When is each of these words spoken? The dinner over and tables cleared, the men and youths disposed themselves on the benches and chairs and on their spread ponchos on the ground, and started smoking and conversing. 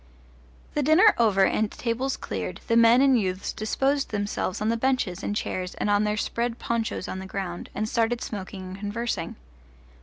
The 0.73 0.81
dinner 0.81 1.13
over 1.19 1.43
and 1.45 1.71
tables 1.71 2.17
cleared, 2.17 2.59
the 2.65 2.75
men 2.75 3.01
and 3.01 3.21
youths 3.21 3.53
disposed 3.53 4.09
themselves 4.09 4.59
on 4.59 4.69
the 4.69 4.75
benches 4.75 5.21
and 5.21 5.35
chairs 5.35 5.75
and 5.75 5.91
on 5.91 6.05
their 6.05 6.17
spread 6.17 6.57
ponchos 6.57 7.07
on 7.07 7.19
the 7.19 7.27
ground, 7.27 7.69
and 7.75 7.87
started 7.87 8.19
smoking 8.19 8.63
and 8.63 8.79
conversing. 8.79 9.35